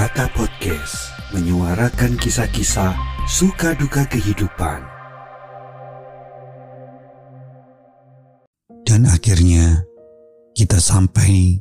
[0.00, 2.96] Kata Podcast menyuarakan kisah-kisah
[3.28, 4.80] suka duka kehidupan.
[8.88, 9.84] Dan akhirnya
[10.56, 11.60] kita sampai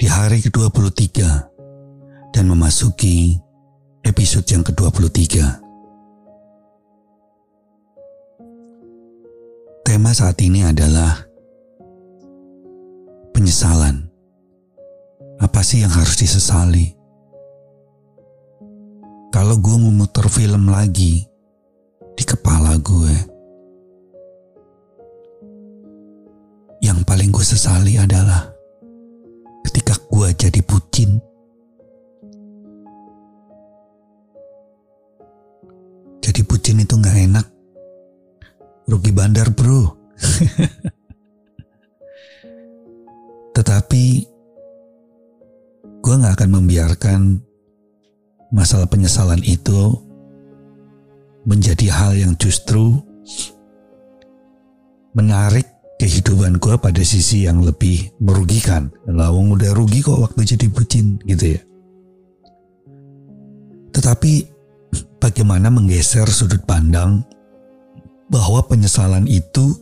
[0.00, 1.12] di hari ke-23
[2.32, 3.36] dan memasuki
[4.00, 5.44] episode yang ke-23.
[9.84, 11.20] Tema saat ini adalah
[13.36, 14.07] penyesalan.
[15.68, 16.96] Sih yang harus disesali?
[19.28, 21.28] Kalau gue mau muter film lagi
[22.16, 23.12] di kepala gue,
[26.80, 28.48] yang paling gue sesali adalah
[29.68, 31.20] ketika gue jadi bucin.
[36.24, 37.44] Jadi bucin itu gak enak.
[38.88, 39.84] Rugi bandar bro.
[43.60, 44.37] Tetapi
[46.08, 47.20] gue gak akan membiarkan
[48.48, 49.92] masalah penyesalan itu
[51.44, 52.96] menjadi hal yang justru
[55.12, 55.68] menarik
[56.00, 58.88] kehidupan gue pada sisi yang lebih merugikan.
[59.04, 61.62] Lawang udah rugi kok waktu jadi bucin gitu ya.
[63.92, 64.32] Tetapi
[65.20, 67.20] bagaimana menggeser sudut pandang
[68.32, 69.76] bahwa penyesalan itu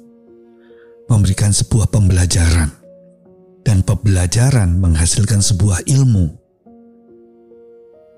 [1.06, 2.85] memberikan sebuah pembelajaran
[3.66, 6.30] dan pembelajaran menghasilkan sebuah ilmu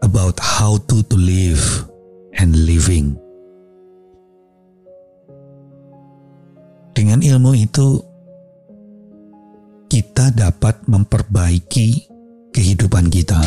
[0.05, 1.89] about how to to live
[2.37, 3.17] and living.
[6.93, 8.05] Dengan ilmu itu
[9.89, 12.05] kita dapat memperbaiki
[12.53, 13.41] kehidupan kita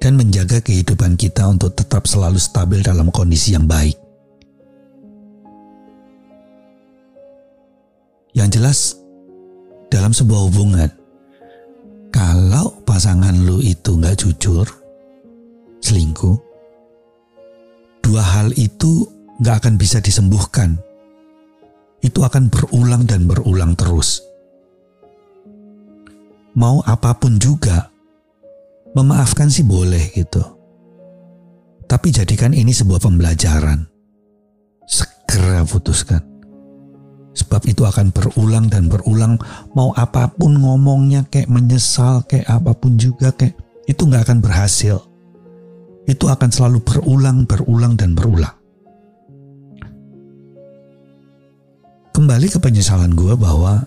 [0.00, 3.99] dan menjaga kehidupan kita untuk tetap selalu stabil dalam kondisi yang baik.
[8.30, 8.78] Yang jelas,
[9.90, 10.90] dalam sebuah hubungan,
[12.14, 14.66] kalau pasangan lu itu nggak jujur,
[15.82, 16.38] selingkuh,
[18.06, 19.06] dua hal itu
[19.42, 20.78] nggak akan bisa disembuhkan.
[22.00, 24.22] Itu akan berulang dan berulang terus.
[26.54, 27.90] Mau apa pun juga,
[28.94, 30.42] memaafkan sih boleh gitu.
[31.90, 33.90] Tapi jadikan ini sebuah pembelajaran.
[34.86, 36.29] Segera putuskan.
[37.60, 39.36] Sebab itu akan berulang dan berulang.
[39.76, 43.52] Mau apa pun ngomongnya kayak menyesal kayak apa pun juga kayak
[43.84, 44.96] itu nggak akan berhasil.
[46.08, 48.56] Itu akan selalu berulang, berulang dan berulang.
[52.16, 53.84] Kembali ke penyesalan gue bahwa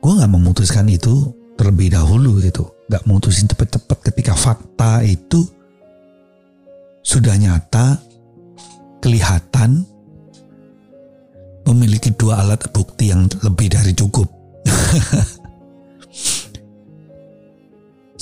[0.00, 2.64] gue nggak memutuskan itu terlebih dahulu gitu.
[2.88, 5.44] Gak memutusin cepet-cepet ketika fakta itu
[7.04, 8.00] sudah nyata,
[9.04, 9.84] kelihatan,
[12.16, 14.26] dua alat bukti yang lebih dari cukup.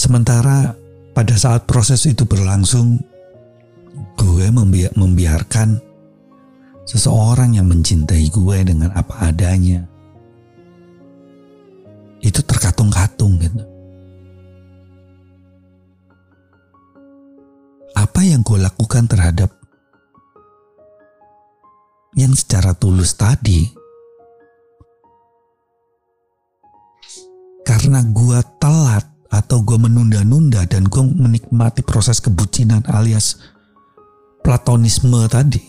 [0.03, 0.75] Sementara
[1.15, 2.99] pada saat proses itu berlangsung,
[4.19, 5.79] gue membi membiarkan
[6.89, 9.87] seseorang yang mencintai gue dengan apa adanya.
[12.23, 13.63] Itu terkatung-katung gitu.
[17.93, 19.53] Apa yang gue lakukan terhadap
[22.17, 23.82] yang secara tulus tadi
[27.93, 33.37] karena gue telat atau gue menunda-nunda dan gue menikmati proses kebucinan alias
[34.41, 35.61] platonisme tadi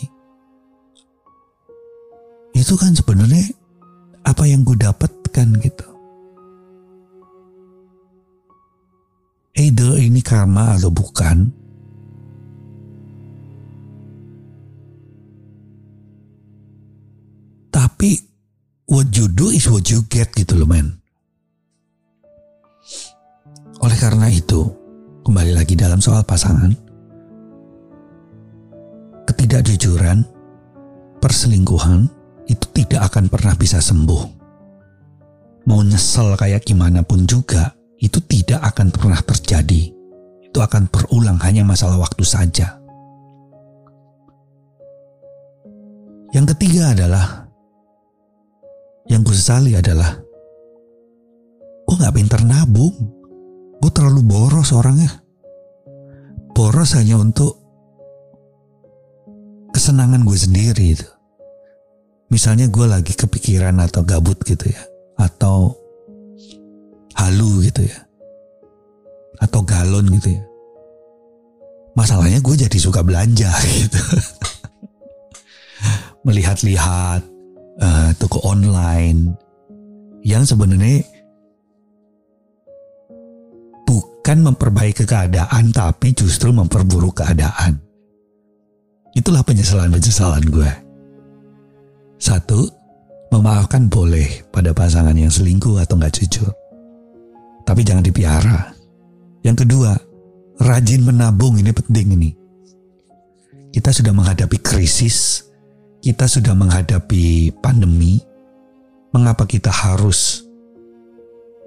[2.56, 3.44] itu kan sebenarnya
[4.24, 5.88] apa yang gue dapatkan gitu
[9.60, 11.52] either ini karma atau bukan
[17.68, 18.16] Tapi
[18.88, 21.03] what you do is what you get gitu loh men.
[24.04, 24.68] Karena itu,
[25.24, 26.76] kembali lagi dalam soal pasangan,
[29.24, 30.28] ketidakjujuran,
[31.24, 32.12] perselingkuhan
[32.52, 34.44] itu tidak akan pernah bisa sembuh.
[35.72, 39.96] Mau nyesel kayak gimana pun juga, itu tidak akan pernah terjadi.
[40.44, 42.76] Itu akan berulang hanya masalah waktu saja.
[46.36, 47.48] Yang ketiga adalah
[49.08, 50.12] yang gue sesali adalah
[51.88, 53.23] gue gak pinter nabung.
[53.84, 55.12] Gue terlalu boros orangnya.
[56.56, 57.60] Boros hanya untuk
[59.76, 61.04] kesenangan gue sendiri itu.
[62.32, 64.80] Misalnya gue lagi kepikiran atau gabut gitu ya.
[65.20, 65.76] Atau
[67.20, 68.08] halu gitu ya.
[69.44, 70.44] Atau galon gitu ya.
[72.00, 73.52] Masalahnya gue jadi suka belanja
[73.84, 74.00] gitu.
[76.24, 77.20] Melihat-lihat
[77.84, 79.36] uh, toko online
[80.24, 81.04] yang sebenarnya
[84.34, 87.78] bukan memperbaiki keadaan tapi justru memperburuk keadaan.
[89.14, 90.72] Itulah penyesalan-penyesalan gue.
[92.18, 92.66] Satu,
[93.30, 96.50] memaafkan boleh pada pasangan yang selingkuh atau nggak jujur.
[97.62, 98.74] Tapi jangan dipiara.
[99.46, 99.94] Yang kedua,
[100.66, 102.34] rajin menabung ini penting ini.
[103.70, 105.46] Kita sudah menghadapi krisis,
[106.02, 108.18] kita sudah menghadapi pandemi.
[109.14, 110.42] Mengapa kita harus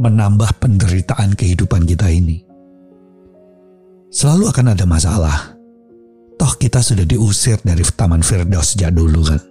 [0.03, 2.46] menambah penderitaan kehidupan kita ini?
[4.17, 5.39] Selalu akan ada masalah.
[6.41, 9.43] Toh kita sudah diusir dari Taman Firdaus sejak dulu kan.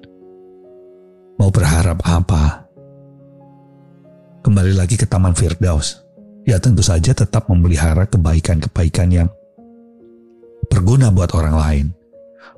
[1.38, 2.66] Mau berharap apa?
[4.42, 6.02] Kembali lagi ke Taman Firdaus.
[6.50, 9.30] Ya tentu saja tetap memelihara kebaikan-kebaikan yang
[10.66, 11.86] berguna buat orang lain.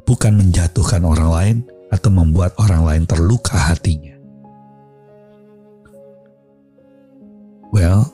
[0.07, 1.57] Bukan menjatuhkan orang lain
[1.91, 4.15] atau membuat orang lain terluka hatinya.
[7.75, 8.07] Well,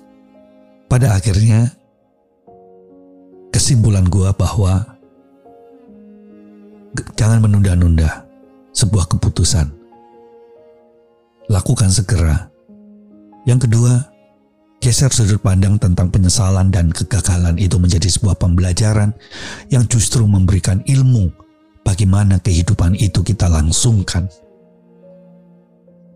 [0.89, 1.82] pada akhirnya
[3.53, 4.81] kesimpulan gua bahwa
[7.13, 8.25] jangan menunda-nunda
[8.73, 9.69] sebuah keputusan.
[11.53, 12.49] Lakukan segera.
[13.45, 13.93] Yang kedua,
[14.81, 19.13] geser sudut pandang tentang penyesalan dan kegagalan itu menjadi sebuah pembelajaran
[19.69, 21.29] yang justru memberikan ilmu
[21.85, 24.25] bagaimana kehidupan itu kita langsungkan.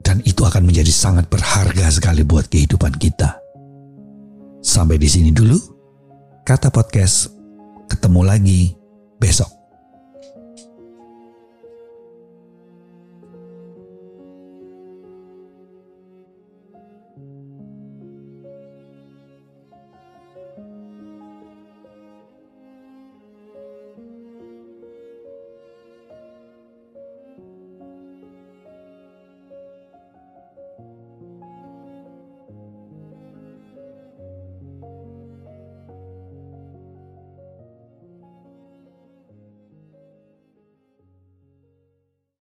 [0.01, 3.35] Dan itu akan menjadi sangat berharga sekali buat kehidupan kita.
[4.63, 5.76] Sampai di sini dulu.
[6.47, 7.27] Kata podcast,
[7.91, 8.71] ketemu lagi
[9.19, 9.56] besok.